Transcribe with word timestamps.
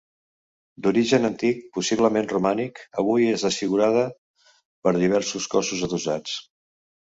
D'origen 0.85 1.27
antic, 1.27 1.59
possiblement 1.79 2.29
romànic, 2.31 2.81
avui 3.03 3.29
és 3.35 3.45
desfigurada 3.49 4.07
per 4.89 4.97
diversos 4.99 5.51
cossos 5.55 5.87
adossats. 5.91 6.37